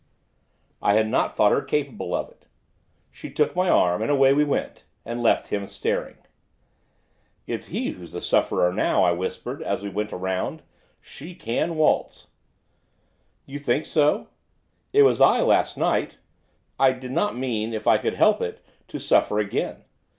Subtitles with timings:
[0.81, 2.47] I had not thought her capable of it.
[3.11, 6.15] She took my arm, and away we went, and left him staring.
[7.45, 10.63] 'It's he who's the sufferer now,' I whispered, as we went round,
[10.99, 12.29] she can waltz!
[13.45, 14.29] 'You think so?
[14.91, 16.17] It was I last night,
[16.79, 19.83] I did not mean, if I could help it, to suffer again.